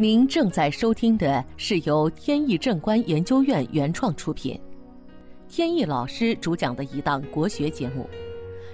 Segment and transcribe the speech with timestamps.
[0.00, 4.58] 您正在收听的是由天意正观研究院原创出品，
[5.46, 8.08] 天意老师主讲的一档国学节目。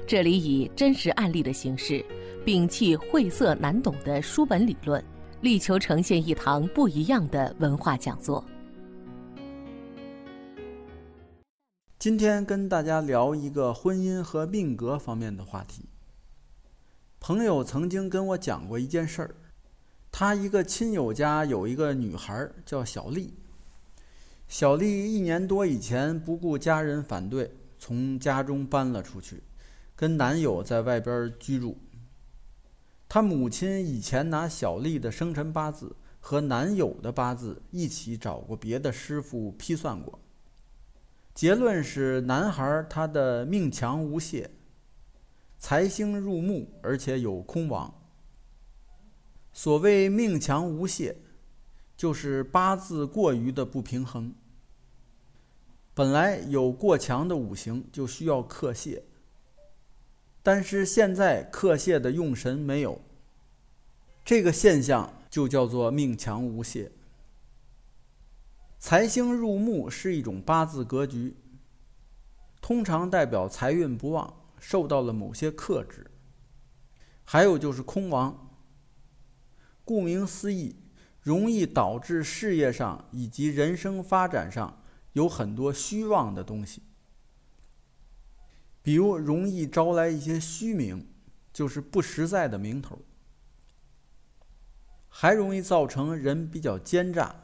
[0.06, 2.00] 这里以真实案例的形式，
[2.44, 5.04] 摒弃晦涩难懂的书本理论，
[5.40, 8.44] 力求呈现一堂不一样的文化讲座。
[11.98, 15.86] 今天跟大家聊一个婚姻和命格方面的话题。
[17.18, 19.34] 朋友曾经跟我讲过一件事儿，
[20.10, 23.34] 他一个亲友家有一个女孩叫小丽。
[24.48, 29.42] 小丽一年多以前不顾家人反对，从家中搬了出去，
[29.94, 31.76] 跟男友在外边居住。
[33.08, 40.18] 她母亲以前拿小丽的生辰八字和男友的八字一起找过别的师傅批算过，
[41.34, 44.50] 结论是男孩他的命强无泄。
[45.58, 47.95] 财星入木，而且有空亡。
[49.56, 51.16] 所谓命强无泄，
[51.96, 54.34] 就是八字过于的不平衡。
[55.94, 59.02] 本来有过强的五行，就需要克泄，
[60.42, 63.00] 但是现在克泄的用神没有，
[64.22, 66.92] 这个现象就叫做命强无泄。
[68.78, 71.34] 财星入木是一种八字格局，
[72.60, 74.42] 通常代表财运不旺。
[74.60, 76.10] 受到了某些克制，
[77.24, 78.45] 还有就是空亡。
[79.86, 80.74] 顾名思义，
[81.22, 86.82] 容易导致事业上以及人生发展上有很多虚妄的东西，
[88.82, 91.06] 比如容易招来一些虚名，
[91.52, 92.98] 就是不实在的名头，
[95.08, 97.36] 还容易造成人比较奸诈。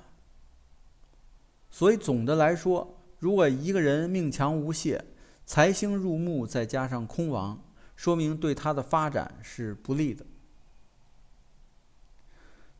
[1.71, 5.05] 所以总的来说，如果一个人命强无泄，
[5.47, 7.63] 财星入木，再加上空亡，
[7.95, 10.27] 说明对他的发展是不利的。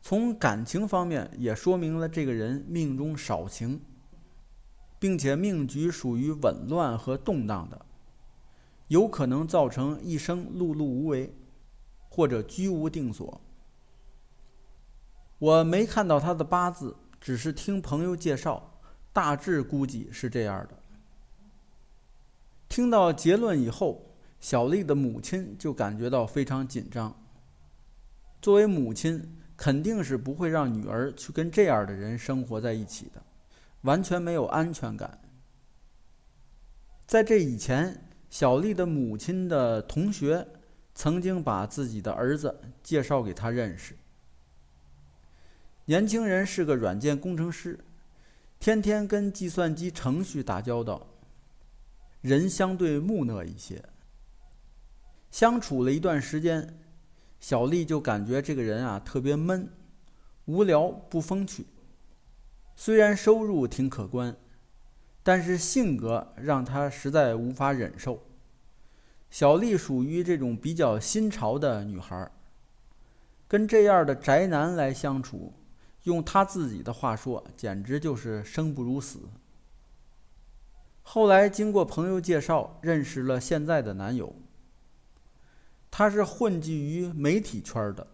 [0.05, 3.79] 从感情方面，也说明了这个人命中少情，
[4.99, 7.85] 并且命局属于紊乱和动荡的，
[8.89, 11.33] 有可能造成一生碌碌无为，
[12.09, 13.39] 或者居无定所。
[15.39, 18.81] 我没看到他的八字，只是听朋友介绍，
[19.13, 20.77] 大致估计是这样的。
[22.67, 24.05] 听到结论以后，
[24.41, 27.15] 小丽的母亲就感觉到非常紧张。
[28.41, 33.23] 作为母亲，肯定是不会让女儿去跟这样的人生活在一起的，
[33.81, 35.19] 完全没有安全感。
[37.05, 40.47] 在这以前，小丽的母亲的同学
[40.95, 43.95] 曾经把自己的儿子介绍给她认识。
[45.85, 47.77] 年轻人是个软件工程师，
[48.59, 51.05] 天天跟计算机程序打交道。
[52.21, 53.83] 人相对木讷一些，
[55.29, 56.79] 相处了一段时间，
[57.43, 59.67] 小丽就感觉这个人啊特别闷、
[60.45, 61.65] 无聊、不风趣。
[62.73, 64.33] 虽然收入挺可观，
[65.21, 68.23] 但是性格让她实在无法忍受。
[69.29, 72.31] 小丽属于这种比较新潮的女孩，
[73.45, 75.51] 跟这样的宅男来相处，
[76.03, 79.19] 用她自己的话说，简直就是生不如死。
[81.01, 84.33] 后来经过朋友介绍，认识了现在的男友。
[85.95, 88.07] 他是混迹于媒体圈的，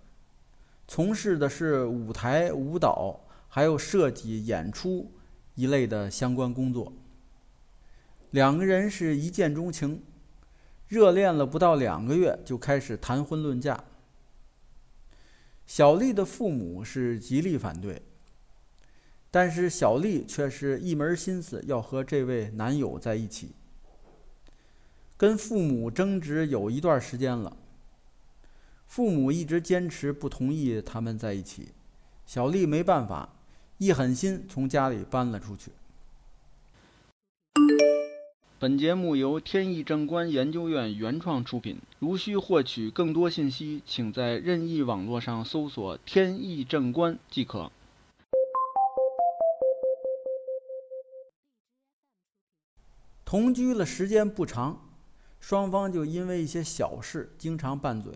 [0.85, 5.09] 从事的是舞台舞蹈，还有设计演出
[5.56, 6.91] 一类的相关工作。
[8.31, 10.03] 两个人是一见钟情，
[10.90, 13.81] 热恋了不到两个月就开始谈婚论嫁。
[15.66, 18.01] 小丽的父母是极力反对。
[19.31, 23.53] 但是小丽却是一门心思要和这位男友在一起，
[25.16, 27.56] 跟父母争执有一段时间了。
[28.90, 31.68] 父母一直坚持不同意他们在一起，
[32.26, 33.30] 小丽没办法，
[33.78, 35.72] 一狠心从家里搬了出去。
[38.58, 47.72] 本节目由天意正观研究院原创出品，如需获取更多信息，请在任意网络上搜索“天意正观”即可。
[53.24, 54.82] 同居了时间不长，
[55.40, 58.12] 双方就因为一些小事经常拌嘴。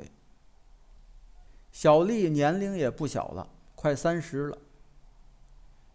[1.73, 4.57] 小丽年龄也不小了，快三十了，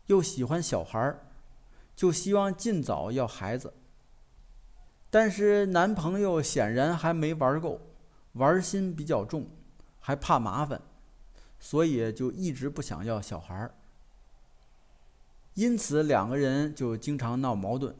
[0.06, 1.20] 又喜欢小孩儿，
[1.94, 3.72] 就希望尽早要孩子。
[5.08, 7.80] 但是男朋友显然还没玩够，
[8.32, 9.46] 玩心比较重，
[10.00, 10.82] 还怕麻烦，
[11.60, 13.72] 所以就一直不想要小孩儿。
[15.54, 17.94] 因此两个人就经常闹矛盾。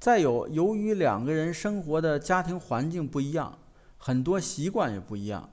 [0.00, 3.56] 再有，由于两个人生活的家庭环境不一样，
[3.96, 5.48] 很多习惯也不一样，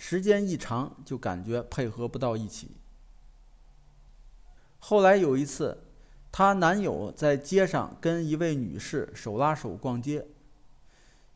[0.00, 2.76] 时间一长就感觉配合不到一起，
[4.78, 5.76] 后来有一次，
[6.30, 10.24] 她男友在街上跟一位女士手拉手逛街，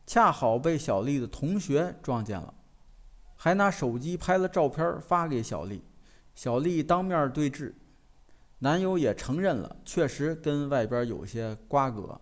[0.07, 2.53] 恰好被小丽的同学撞见了，
[3.35, 5.83] 还拿手机拍了照片发给小丽。
[6.33, 7.75] 小丽当面对质，
[8.59, 12.19] 男友也承认了，确实跟外边有些瓜葛。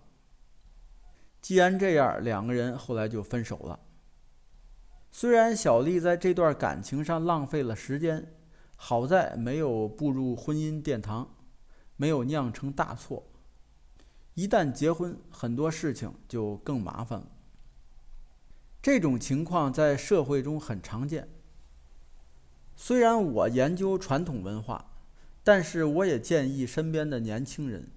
[1.39, 3.79] 既然这样，两个人后来就分手了。
[5.11, 8.33] 虽然小丽在这段感情上浪费了时间，
[8.75, 11.35] 好在没有步入婚姻殿堂，
[11.97, 13.27] 没有酿成大错。
[14.33, 17.27] 一旦结婚，很多事情就更麻烦了。
[18.81, 21.27] 这种情况在社会中很常见。
[22.75, 24.93] 虽然我研究传统文化，
[25.43, 27.91] 但是我也建议身边的年轻人，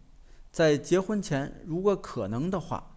[0.50, 2.90] 在结婚前，如果可能的话。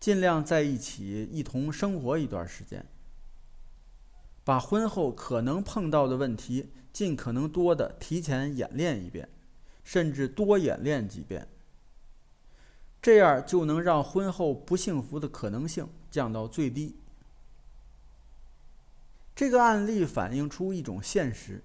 [0.00, 2.82] 尽量在一起一同生活一段时间，
[4.50, 9.28] 把婚后可能碰到的问题尽可能多的提前演练一遍，
[9.84, 11.46] 甚至多演练几遍。
[13.00, 16.96] 这样就能让婚后不幸福的可能性降到最低。
[19.36, 21.62] 这个案例反映出一种现实：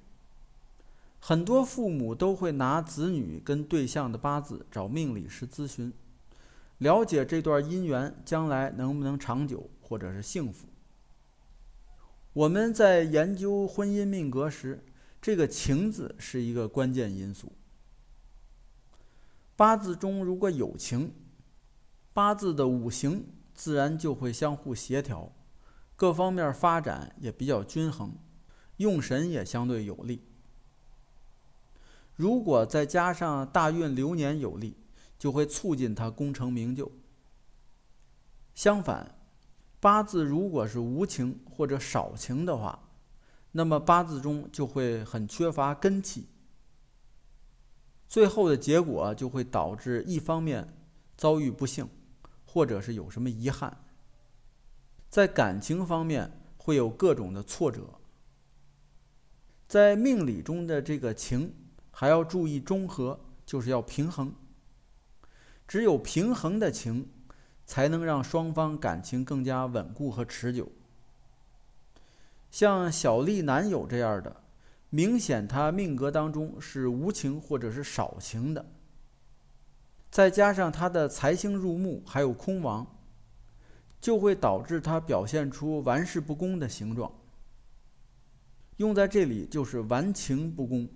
[1.19, 5.91] 很多父母都会拿子女跟对象的八字找命理师咨询。
[6.77, 10.67] 了解这段姻缘将来能不能长久，或者是幸福。
[12.35, 14.83] 我们在研究婚姻命格时，
[15.21, 17.53] 这个“情”字是一个关键因素。
[19.55, 21.13] 八字中如果有情，
[22.11, 25.31] 八字的五行自然就会相互协调，
[25.95, 28.13] 各方面发展也比较均衡，
[28.77, 30.21] 用神也相对有利。
[32.15, 34.75] 如果再加上大运流年有利。
[35.17, 36.91] 就会促进他功成名就。
[38.53, 39.14] 相反，
[39.85, 42.89] 八字如果是无情或者少情的话，
[43.51, 46.27] 那么八字中就会很缺乏根气，
[48.07, 50.75] 最后的结果就会导致一方面
[51.15, 51.87] 遭遇不幸，
[52.47, 53.77] 或者是有什么遗憾，
[55.07, 57.87] 在感情方面会有各种的挫折。
[59.67, 61.53] 在命理中的这个情，
[61.91, 64.33] 还要注意中和，就是要平衡。
[65.67, 67.07] 只有平衡的情，
[67.65, 70.71] 才能让双方感情更加稳固和持久。
[72.51, 74.35] 像小丽男友这样的，
[74.89, 78.65] 明显他命格当中是无情或者是少情的，
[80.09, 82.85] 再加上他的财星入木还有空亡，
[83.99, 87.11] 就会导致他表现出玩世不恭的形状。
[88.77, 90.87] 用在这里就是玩情不恭。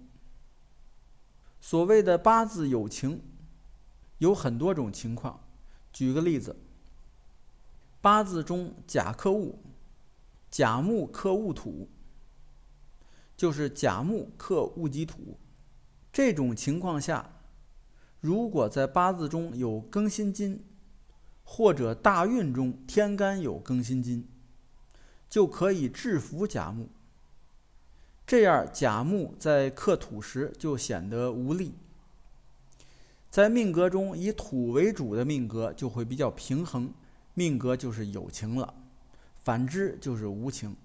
[1.60, 3.22] 所谓的八字有情。
[4.20, 5.40] 有很多种情况，
[5.92, 6.56] 举个例子，
[8.02, 9.60] 八字中甲克戊，
[10.50, 11.90] 甲木克戊土，
[13.36, 15.38] 就是甲木克戊己土。
[16.12, 17.30] 这种情况下，
[18.20, 20.64] 如果在八字中有庚辛金，
[21.44, 24.28] 或者大运中天干有庚辛金，
[25.30, 26.90] 就可以制服甲木。
[28.26, 31.74] 这样甲木在克土时就显得无力。
[33.30, 36.92] 在命格中，以土为主的命格就会比较平衡，
[37.34, 38.74] 命格就是有情了；
[39.44, 40.76] 反之就是无情。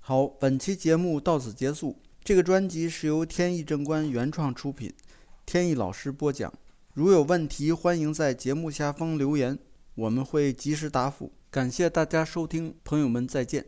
[0.00, 1.96] 好，本期节目到此结束。
[2.22, 4.92] 这个专辑是由天意正观原创出品，
[5.46, 6.52] 天意老师播讲。
[6.92, 9.58] 如有问题，欢迎在节目下方留言，
[9.94, 11.32] 我们会及时答复。
[11.50, 13.64] 感谢大家收听，朋友们再见。